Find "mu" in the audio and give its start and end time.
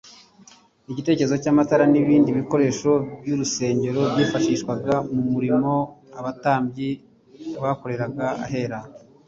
5.13-5.21